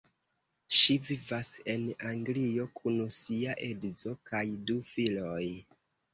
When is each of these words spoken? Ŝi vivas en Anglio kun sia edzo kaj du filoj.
Ŝi 0.77 0.95
vivas 1.09 1.51
en 1.73 1.83
Anglio 2.13 2.65
kun 2.81 2.99
sia 3.19 3.55
edzo 3.69 4.17
kaj 4.33 4.43
du 4.73 4.81
filoj. 4.91 5.45